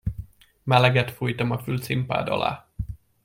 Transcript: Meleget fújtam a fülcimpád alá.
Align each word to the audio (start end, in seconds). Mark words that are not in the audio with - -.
Meleget 0.63 1.11
fújtam 1.11 1.51
a 1.51 1.57
fülcimpád 1.59 2.27
alá. 2.27 2.69